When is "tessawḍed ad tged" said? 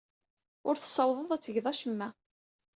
0.77-1.65